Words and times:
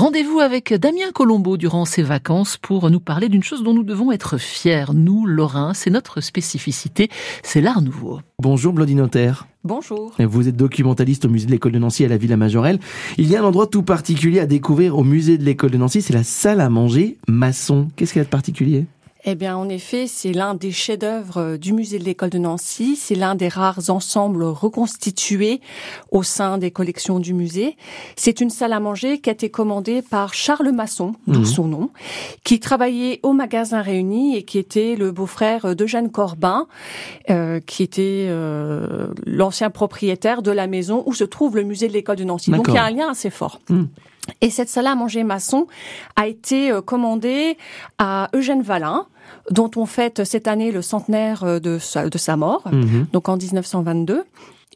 Rendez-vous 0.00 0.40
avec 0.40 0.72
Damien 0.72 1.12
Colombo 1.12 1.58
durant 1.58 1.84
ses 1.84 2.02
vacances 2.02 2.56
pour 2.56 2.88
nous 2.88 3.00
parler 3.00 3.28
d'une 3.28 3.42
chose 3.42 3.62
dont 3.62 3.74
nous 3.74 3.82
devons 3.82 4.12
être 4.12 4.38
fiers. 4.38 4.86
Nous, 4.94 5.26
Lorrains, 5.26 5.74
c'est 5.74 5.90
notre 5.90 6.22
spécificité, 6.22 7.10
c'est 7.42 7.60
l'art 7.60 7.82
nouveau. 7.82 8.20
Bonjour 8.38 8.72
Bloody 8.72 8.94
Notaire. 8.94 9.46
Bonjour. 9.62 10.14
Vous 10.18 10.48
êtes 10.48 10.56
documentaliste 10.56 11.26
au 11.26 11.28
musée 11.28 11.44
de 11.44 11.50
l'école 11.50 11.72
de 11.72 11.78
Nancy 11.78 12.02
à 12.06 12.08
la 12.08 12.16
Villa 12.16 12.38
Majorelle. 12.38 12.78
Il 13.18 13.28
y 13.28 13.36
a 13.36 13.42
un 13.42 13.44
endroit 13.44 13.66
tout 13.66 13.82
particulier 13.82 14.40
à 14.40 14.46
découvrir 14.46 14.96
au 14.96 15.04
musée 15.04 15.36
de 15.36 15.44
l'école 15.44 15.70
de 15.70 15.76
Nancy, 15.76 16.00
c'est 16.00 16.14
la 16.14 16.24
salle 16.24 16.62
à 16.62 16.70
manger 16.70 17.18
maçon. 17.28 17.88
Qu'est-ce 17.94 18.14
qu'il 18.14 18.20
y 18.20 18.22
a 18.22 18.24
de 18.24 18.30
particulier? 18.30 18.86
Eh 19.24 19.34
bien, 19.34 19.56
en 19.56 19.68
effet, 19.68 20.06
c'est 20.06 20.32
l'un 20.32 20.54
des 20.54 20.72
chefs-d'œuvre 20.72 21.36
euh, 21.38 21.56
du 21.58 21.72
musée 21.72 21.98
de 21.98 22.04
l'école 22.04 22.30
de 22.30 22.38
Nancy. 22.38 22.96
C'est 22.96 23.14
l'un 23.14 23.34
des 23.34 23.48
rares 23.48 23.90
ensembles 23.90 24.44
reconstitués 24.44 25.60
au 26.10 26.22
sein 26.22 26.58
des 26.58 26.70
collections 26.70 27.18
du 27.18 27.34
musée. 27.34 27.76
C'est 28.16 28.40
une 28.40 28.50
salle 28.50 28.72
à 28.72 28.80
manger 28.80 29.18
qui 29.18 29.28
a 29.28 29.32
été 29.32 29.50
commandée 29.50 30.00
par 30.02 30.32
Charles 30.32 30.72
Masson, 30.72 31.14
d'où 31.26 31.40
mhm. 31.40 31.44
son 31.44 31.64
nom, 31.66 31.90
qui 32.44 32.60
travaillait 32.60 33.20
au 33.22 33.32
magasin 33.32 33.82
Réuni 33.82 34.36
et 34.36 34.42
qui 34.44 34.58
était 34.58 34.96
le 34.96 35.10
beau-frère 35.10 35.76
d'Eugène 35.76 36.10
Corbin, 36.10 36.66
euh, 37.28 37.60
qui 37.60 37.82
était 37.82 38.26
euh, 38.28 39.08
l'ancien 39.26 39.70
propriétaire 39.70 40.42
de 40.42 40.50
la 40.50 40.66
maison 40.66 41.02
où 41.06 41.12
se 41.12 41.24
trouve 41.24 41.56
le 41.56 41.64
musée 41.64 41.88
de 41.88 41.92
l'école 41.92 42.16
de 42.16 42.24
Nancy. 42.24 42.50
Donc, 42.50 42.68
il 42.68 42.74
y 42.74 42.78
a 42.78 42.84
un 42.84 42.90
lien 42.90 43.10
assez 43.10 43.30
fort. 43.30 43.60
Mhm. 43.68 43.88
Et 44.40 44.50
cette 44.50 44.68
salle 44.68 44.86
à 44.86 44.94
manger 44.94 45.24
maçon 45.24 45.66
a 46.16 46.26
été 46.26 46.70
euh, 46.70 46.80
commandée 46.80 47.56
à 47.98 48.28
Eugène 48.34 48.62
Valin, 48.62 49.06
dont 49.50 49.70
on 49.76 49.86
fête 49.86 50.24
cette 50.24 50.48
année 50.48 50.72
le 50.72 50.82
centenaire 50.82 51.44
euh, 51.44 51.58
de 51.60 51.78
sa, 51.78 52.08
de 52.08 52.18
sa 52.18 52.36
mort, 52.36 52.62
mhm. 52.70 53.06
donc 53.12 53.28
en 53.28 53.36
1922. 53.36 54.24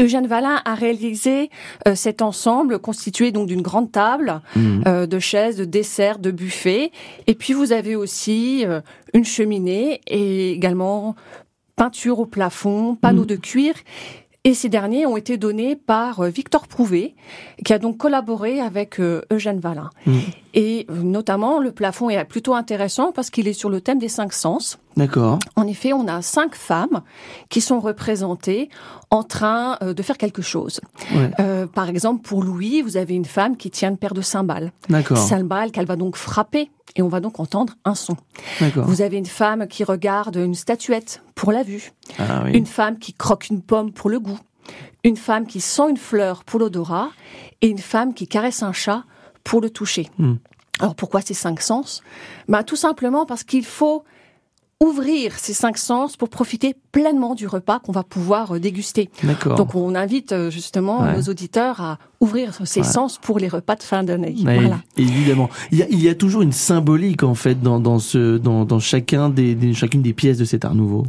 Eugène 0.00 0.26
Valin 0.26 0.62
a 0.64 0.74
réalisé 0.74 1.50
euh, 1.86 1.94
cet 1.94 2.22
ensemble 2.22 2.78
constitué 2.78 3.30
donc 3.30 3.46
d'une 3.46 3.60
grande 3.60 3.92
table, 3.92 4.40
mhm. 4.56 5.06
de 5.06 5.18
chaises, 5.18 5.56
de 5.56 5.66
desserts, 5.66 6.18
de 6.18 6.30
buffets. 6.30 6.90
Et 7.26 7.34
puis 7.34 7.52
vous 7.52 7.72
avez 7.72 7.94
aussi 7.94 8.64
une 9.12 9.24
cheminée 9.24 10.00
et 10.06 10.52
également 10.52 11.14
peinture 11.76 12.20
au 12.20 12.26
plafond, 12.26 12.94
panneaux 12.94 13.22
mhm. 13.22 13.26
de 13.26 13.36
cuir 13.36 13.74
et 14.44 14.54
ces 14.54 14.68
derniers 14.68 15.06
ont 15.06 15.16
été 15.16 15.36
donnés 15.36 15.76
par 15.76 16.20
euh, 16.20 16.28
Victor 16.28 16.66
Prouvé, 16.66 17.14
qui 17.64 17.72
a 17.72 17.78
donc 17.78 17.96
collaboré 17.96 18.60
avec 18.60 18.98
euh, 18.98 19.22
Eugène 19.32 19.60
Valin. 19.60 19.90
Mm. 20.04 20.18
Et 20.54 20.86
euh, 20.90 20.94
notamment, 21.02 21.60
le 21.60 21.70
plafond 21.70 22.10
est 22.10 22.24
plutôt 22.24 22.54
intéressant 22.54 23.12
parce 23.12 23.30
qu'il 23.30 23.46
est 23.46 23.52
sur 23.52 23.70
le 23.70 23.80
thème 23.80 23.98
des 23.98 24.08
cinq 24.08 24.32
sens. 24.32 24.78
D'accord. 24.96 25.38
En 25.56 25.66
effet, 25.66 25.92
on 25.92 26.06
a 26.08 26.22
cinq 26.22 26.54
femmes 26.54 27.02
qui 27.48 27.60
sont 27.60 27.80
représentées 27.80 28.68
en 29.10 29.22
train 29.22 29.78
de 29.80 30.02
faire 30.02 30.18
quelque 30.18 30.42
chose. 30.42 30.80
Euh, 31.40 31.66
par 31.66 31.88
exemple, 31.88 32.22
pour 32.22 32.42
Louis, 32.42 32.82
vous 32.82 32.96
avez 32.96 33.14
une 33.14 33.24
femme 33.24 33.56
qui 33.56 33.70
tient 33.70 33.90
une 33.90 33.96
paire 33.96 34.14
de 34.14 34.22
cymbales. 34.22 34.72
D'accord. 34.88 35.18
Cymbales 35.18 35.70
qu'elle 35.70 35.86
va 35.86 35.96
donc 35.96 36.16
frapper 36.16 36.70
et 36.96 37.02
on 37.02 37.08
va 37.08 37.20
donc 37.20 37.40
entendre 37.40 37.74
un 37.84 37.94
son. 37.94 38.16
Vous 38.76 39.02
avez 39.02 39.16
une 39.16 39.26
femme 39.26 39.66
qui 39.66 39.84
regarde 39.84 40.36
une 40.36 40.54
statuette 40.54 41.22
pour 41.34 41.52
la 41.52 41.62
vue. 41.62 41.92
Ah, 42.18 42.42
oui. 42.44 42.52
Une 42.52 42.66
femme 42.66 42.98
qui 42.98 43.14
croque 43.14 43.48
une 43.48 43.62
pomme 43.62 43.92
pour 43.92 44.10
le 44.10 44.20
goût. 44.20 44.38
Une 45.04 45.16
femme 45.16 45.46
qui 45.46 45.60
sent 45.60 45.90
une 45.90 45.96
fleur 45.96 46.44
pour 46.44 46.60
l'odorat. 46.60 47.10
Et 47.60 47.68
une 47.68 47.78
femme 47.78 48.12
qui 48.12 48.26
caresse 48.28 48.62
un 48.62 48.72
chat 48.72 49.04
pour 49.44 49.60
le 49.60 49.70
toucher. 49.70 50.10
Hmm. 50.18 50.34
Alors 50.80 50.94
pourquoi 50.94 51.20
ces 51.20 51.34
cinq 51.34 51.60
sens? 51.60 52.02
Ben, 52.48 52.62
Tout 52.62 52.76
simplement 52.76 53.24
parce 53.24 53.44
qu'il 53.44 53.64
faut 53.64 54.04
ouvrir 54.82 55.38
ces 55.38 55.54
cinq 55.54 55.78
sens 55.78 56.16
pour 56.16 56.28
profiter 56.28 56.74
pleinement 56.92 57.34
du 57.34 57.46
repas 57.46 57.80
qu'on 57.80 57.92
va 57.92 58.04
pouvoir 58.04 58.54
euh, 58.54 58.60
déguster. 58.60 59.10
Donc 59.56 59.74
on 59.74 59.94
invite 59.94 60.32
euh, 60.32 60.50
justement 60.50 61.04
nos 61.12 61.22
auditeurs 61.22 61.80
à 61.80 61.98
ouvrir 62.20 62.60
ces 62.64 62.84
sens 62.84 63.18
pour 63.18 63.38
les 63.38 63.48
repas 63.48 63.74
de 63.74 63.82
fin 63.82 64.04
d'année. 64.04 64.34
Voilà. 64.38 64.78
Évidemment, 64.96 65.48
il 65.72 65.78
y, 65.78 65.82
a, 65.82 65.86
il 65.90 66.00
y, 66.00 66.08
a, 66.08 66.14
toujours 66.14 66.42
une 66.42 66.52
symbolique 66.52 67.24
en 67.24 67.34
fait 67.34 67.60
dans, 67.60 67.80
dans 67.80 67.98
ce 67.98 68.36
dans, 68.36 68.64
dans 68.64 68.78
chacun 68.78 69.28
des, 69.28 69.54
des, 69.54 69.74
chacune 69.74 70.02
des 70.02 70.12
pièces 70.12 70.38
de 70.38 70.44
cet 70.44 70.64
art 70.64 70.74
nouveau. 70.74 71.04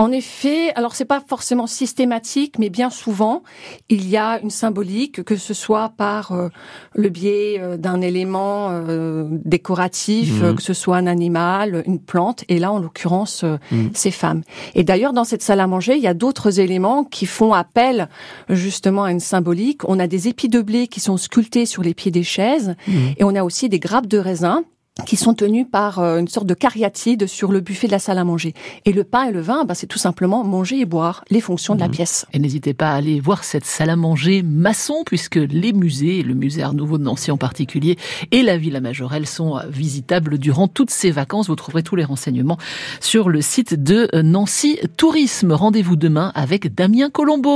En 0.00 0.12
effet, 0.12 0.72
alors 0.76 0.94
c'est 0.94 1.04
pas 1.04 1.20
forcément 1.20 1.66
systématique, 1.66 2.58
mais 2.58 2.70
bien 2.70 2.88
souvent 2.88 3.42
il 3.90 4.08
y 4.08 4.16
a 4.16 4.40
une 4.40 4.48
symbolique, 4.48 5.22
que 5.24 5.36
ce 5.36 5.52
soit 5.52 5.90
par 5.94 6.32
euh, 6.32 6.48
le 6.94 7.10
biais 7.10 7.58
euh, 7.60 7.76
d'un 7.76 8.00
élément 8.00 8.70
euh, 8.70 9.26
décoratif, 9.30 10.40
mhm. 10.40 10.54
que 10.54 10.62
ce 10.62 10.72
soit 10.72 10.96
un 10.96 11.06
animal, 11.06 11.82
une 11.84 12.00
plante, 12.00 12.44
et 12.48 12.58
là 12.58 12.72
en 12.72 12.78
l'occurrence 12.78 13.44
mhm. 13.44 13.90
ces 13.92 14.10
femmes. 14.10 14.40
Et 14.74 14.84
d'ailleurs 14.84 15.12
dans 15.20 15.24
cette 15.24 15.42
salle 15.42 15.60
à 15.60 15.66
manger, 15.66 15.96
il 15.96 16.02
y 16.02 16.06
a 16.06 16.14
d'autres 16.14 16.60
éléments 16.60 17.04
qui 17.04 17.26
font 17.26 17.52
appel 17.52 18.08
justement 18.48 19.04
à 19.04 19.12
une 19.12 19.20
symbolique. 19.20 19.86
On 19.86 19.98
a 19.98 20.06
des 20.06 20.28
épis 20.28 20.48
de 20.48 20.62
blé 20.62 20.86
qui 20.86 20.98
sont 20.98 21.18
sculptés 21.18 21.66
sur 21.66 21.82
les 21.82 21.92
pieds 21.92 22.10
des 22.10 22.22
chaises, 22.22 22.74
mhm. 22.88 23.12
et 23.18 23.24
on 23.24 23.34
a 23.34 23.44
aussi 23.44 23.68
des 23.68 23.78
grappes 23.78 24.06
de 24.06 24.16
raisin 24.16 24.64
qui 25.04 25.16
sont 25.16 25.34
tenus 25.34 25.66
par 25.70 25.98
euh, 25.98 26.18
une 26.18 26.28
sorte 26.28 26.46
de 26.46 26.54
cariatide 26.54 27.26
sur 27.26 27.52
le 27.52 27.60
buffet 27.60 27.86
de 27.86 27.92
la 27.92 27.98
salle 27.98 28.18
à 28.18 28.24
manger. 28.24 28.54
Et 28.84 28.92
le 28.92 29.04
pain 29.04 29.24
et 29.24 29.32
le 29.32 29.40
vin, 29.40 29.64
bah, 29.64 29.74
c'est 29.74 29.86
tout 29.86 29.98
simplement 29.98 30.44
manger 30.44 30.80
et 30.80 30.84
boire, 30.84 31.24
les 31.30 31.40
fonctions 31.40 31.74
de 31.74 31.80
la 31.80 31.86
mhm. 31.86 31.94
pièce. 31.94 32.26
Et 32.32 32.38
n'hésitez 32.38 32.74
pas 32.74 32.90
à 32.90 32.94
aller 32.94 33.20
voir 33.20 33.44
cette 33.44 33.64
salle 33.64 33.90
à 33.90 33.96
manger 33.96 34.42
maçon, 34.42 35.02
puisque 35.04 35.36
les 35.36 35.72
musées, 35.72 36.22
le 36.22 36.34
musée 36.34 36.62
Art 36.62 36.74
Nouveau 36.74 36.98
de 36.98 37.04
Nancy 37.04 37.30
en 37.30 37.36
particulier, 37.36 37.96
et 38.30 38.42
la 38.42 38.56
Villa 38.56 38.80
Majorelle 38.80 39.26
sont 39.26 39.56
euh, 39.56 39.62
visitables 39.68 40.38
durant 40.38 40.68
toutes 40.68 40.90
ces 40.90 41.10
vacances. 41.10 41.48
Vous 41.48 41.56
trouverez 41.56 41.82
tous 41.82 41.96
les 41.96 42.04
renseignements 42.04 42.58
sur 43.00 43.28
le 43.28 43.40
site 43.40 43.82
de 43.82 44.08
euh, 44.14 44.22
Nancy 44.22 44.78
Tourisme. 44.96 45.52
Rendez-vous 45.52 45.96
demain 45.96 46.32
avec 46.34 46.74
Damien 46.74 47.10
Colombo. 47.10 47.48